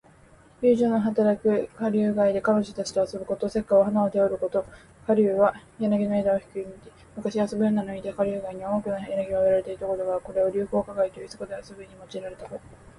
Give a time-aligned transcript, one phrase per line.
[0.63, 3.45] 遊女の働く花柳街で、彼女たちと遊ぶこと。
[3.45, 4.65] 「折花」は花を手折ること、
[5.05, 6.65] 「攀柳」は柳の枝を引く意。
[7.15, 12.59] 昔、遊び女のいた花柳街には多くの柳が植えられていたことから、これを柳巷花街といい、そこで遊ぶ意に用いられた語。